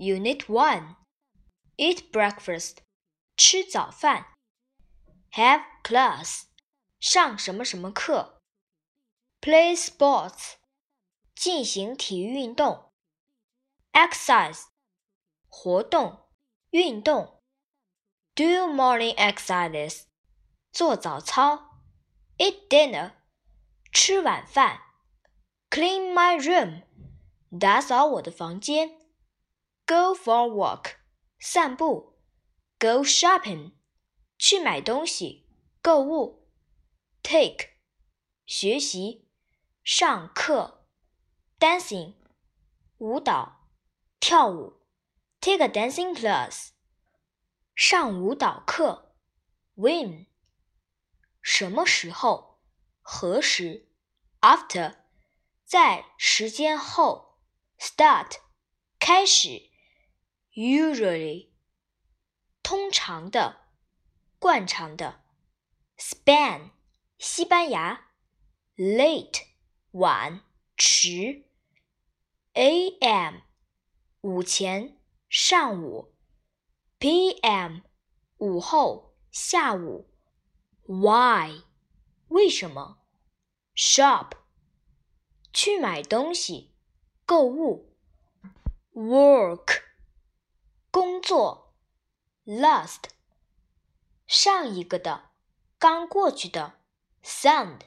[0.00, 0.94] Unit 1
[1.76, 2.76] Eat breakfast
[3.36, 4.26] 吃早饭
[5.32, 6.44] Have class
[7.00, 8.40] 上什么什么课
[9.40, 10.54] Play sports
[11.34, 12.92] 进行体育运动
[13.92, 14.66] Exercise
[15.48, 16.28] 活动
[16.70, 17.42] 运动
[18.36, 20.04] Do morning exercises
[20.70, 21.82] 做早操
[22.36, 23.14] Eat dinner
[23.90, 24.80] 吃晚饭
[25.68, 26.84] Clean my room
[27.58, 29.01] 打扫我的房间。
[29.86, 30.96] Go for a walk，
[31.38, 32.18] 散步。
[32.78, 33.72] Go shopping，
[34.38, 35.48] 去买东西，
[35.80, 36.48] 购物。
[37.22, 37.70] Take，
[38.46, 39.28] 学习，
[39.82, 40.86] 上课。
[41.58, 42.14] Dancing，
[42.98, 43.70] 舞蹈，
[44.20, 44.82] 跳舞。
[45.40, 46.70] Take a dancing class，
[47.74, 49.16] 上舞蹈课。
[49.74, 50.26] When，
[51.40, 52.60] 什么时候？
[53.00, 53.88] 何时？
[54.40, 54.96] After，
[55.64, 57.40] 在时间后。
[57.78, 58.36] Start，
[58.98, 59.70] 开始。
[60.53, 61.49] Usually，
[62.61, 63.61] 通常的，
[64.37, 65.23] 惯常的。
[65.97, 66.71] Spain，
[67.17, 68.11] 西班牙。
[68.75, 69.45] Late，
[69.91, 70.41] 晚，
[70.77, 71.45] 迟。
[72.53, 73.37] A.M，
[74.21, 76.13] 午前，上午。
[76.99, 77.79] P.M，
[78.37, 80.09] 午后，下午。
[80.85, 81.63] Why，
[82.27, 82.99] 为什么
[83.75, 84.31] ？Shop，
[85.51, 86.75] 去买东西，
[87.25, 87.95] 购物。
[88.93, 89.82] Work。
[91.32, 91.74] 工作，
[92.44, 93.04] last，
[94.26, 95.30] 上一个的，
[95.78, 96.80] 刚过去的，
[97.24, 97.80] sound，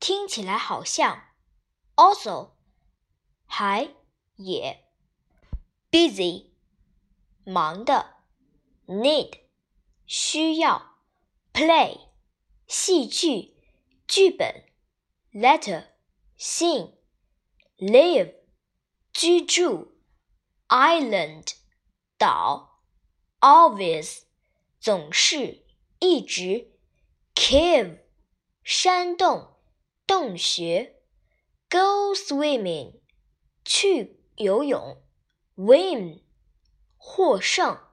[0.00, 1.34] 听起来好像，
[1.94, 2.52] also，
[3.44, 3.94] 还
[4.36, 4.90] 也，
[5.90, 6.52] busy，
[7.44, 8.22] 忙的，
[8.86, 9.42] need，
[10.06, 10.96] 需要，
[11.52, 12.08] play，
[12.66, 13.54] 戏剧，
[14.08, 14.64] 剧本，
[15.30, 15.88] letter，
[16.38, 16.96] 信，
[17.76, 18.34] live，
[19.12, 20.00] 居住，
[20.68, 21.56] island。
[22.17, 22.81] 岛
[23.39, 24.23] ，always，
[24.79, 25.63] 总是，
[25.99, 26.71] 一直
[27.35, 27.99] ，cave，
[28.63, 29.55] 山洞，
[30.07, 30.95] 洞穴
[31.69, 32.99] ，go swimming，
[33.63, 35.01] 去游泳
[35.55, 36.21] ，win，
[36.97, 37.86] 获胜。